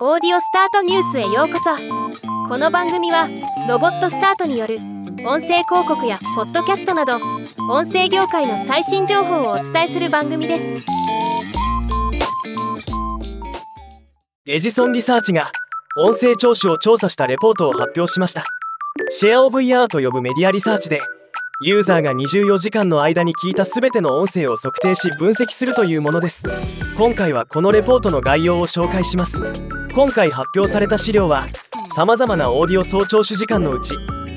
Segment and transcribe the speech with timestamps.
[0.00, 1.70] オーディオスタートニュースへようこそ。
[2.48, 3.28] この番組は
[3.68, 4.78] ロボットスタートによる
[5.24, 7.20] 音声広告やポッドキャストなど
[7.70, 10.64] 音声業界の最新情報をお伝えする番組です。
[14.46, 15.52] エジソンリサーチが
[15.96, 18.44] 音声聴取を調査したレポートを発表しました。
[19.10, 20.98] シェアオブイヤーと呼ぶメディアリサーチで
[21.62, 26.42] ユーザーが24時間の間に聞いた全ての音声を測定し分析するというものです。
[26.98, 29.83] 今回はこのレポートの概要を紹介します。
[29.94, 31.46] 今回発表された資料は
[31.94, 33.94] さまざまなオーディオ総聴取時間のうち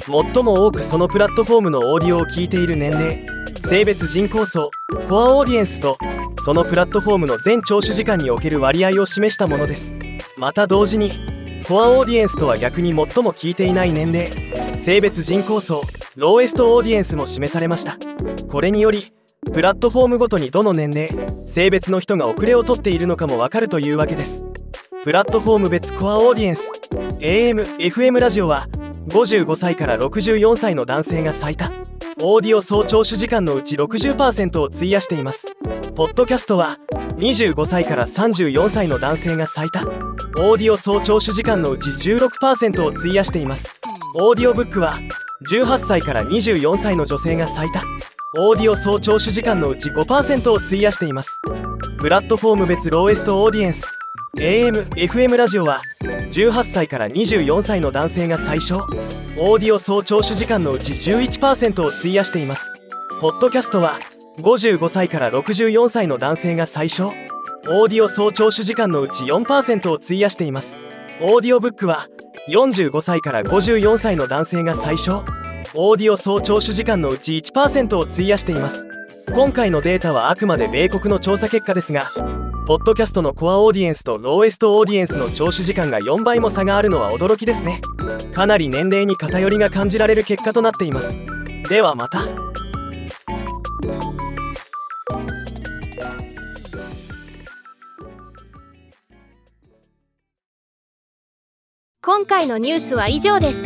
[0.00, 3.26] 最も多くそのプラットフォームのオーディオを聞いている年齢
[3.68, 4.70] 性別人口層
[5.08, 5.98] コアオーディエンスと
[6.44, 9.92] そのプラットフォームの全聴取時間における割合を示したものです。
[10.38, 11.10] また同時に
[11.66, 14.30] コアオーディエンスとは逆に最も聞いていない年齢
[14.78, 15.82] 性別人口層
[16.14, 17.98] lowest audience も示されました。
[18.46, 19.12] これにより
[19.52, 21.10] プラットフォームごとにどの年齢
[21.48, 24.49] 性別の人が遅れをとっているのかもわかるというわけです。
[25.02, 26.70] プラットフォーム別コアオーディエンス。
[27.20, 28.68] AM、FM ラジオは
[29.08, 31.70] 55歳から64歳の男性が最多
[32.20, 35.56] オーディオ総聴取時間のうち60%を費やしています。
[35.94, 36.76] ポッドキャストは
[37.16, 43.80] 25歳から34歳の男性が最多オーディオ総聴取時間のうち16%を費やしています。
[44.16, 44.98] オーディオブックは
[45.50, 47.82] 18歳から24歳の女性が最多
[48.38, 51.40] オーディオ総聴取時間のうち5%を費やしています。
[52.00, 53.99] プラットフォーム別 lowest audience。
[54.36, 58.76] AM、FM ラジオは18歳から24歳の男性が最小。
[59.36, 62.64] オーディオ総聴取時間のうち11%を費やしています。
[63.20, 63.98] ポッドキャストは
[64.38, 67.08] 55歳から64歳の男性が最小。
[67.08, 70.80] オーディオ総聴取時間のうち4%を費やしています。
[71.20, 72.06] オーディオブックは
[72.48, 75.24] 45歳から54歳の男性が最小。
[75.74, 78.86] オーディオ総聴取時間のうち1%を費やしています。
[79.34, 82.06] 今回のデータはあくまで米国の調査結果ですが
[82.70, 87.80] ポッドキャストの core audience と lowest audience の聴取時間が4倍も差があるのは驚きですね。
[88.32, 91.18] かなり年齢に偏りが感じられる結果となっています。
[91.68, 92.20] ではまた。
[102.00, 103.64] 今回のニュースは以上です。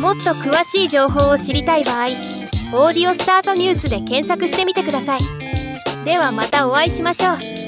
[0.00, 2.06] もっと詳しい情報を知りたい場合
[2.72, 5.20] 「オーディオスタートニュース」で検索してみてください。
[6.06, 7.65] ではまたお会いしましょう。